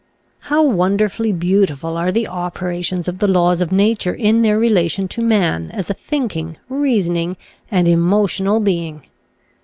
How 0.49 0.63
wonderfully 0.63 1.31
beautiful 1.31 1.95
are 1.95 2.11
the 2.11 2.25
opera 2.25 2.81
tions 2.81 3.07
of 3.07 3.19
the 3.19 3.27
laws 3.27 3.61
of 3.61 3.71
nature 3.71 4.15
in 4.15 4.41
their 4.41 4.57
relation 4.57 5.07
to 5.09 5.21
man 5.21 5.69
as 5.69 5.91
a 5.91 5.93
thinking, 5.93 6.57
reasoning, 6.69 7.37
and 7.69 7.87
emotional 7.87 8.59
being 8.59 9.03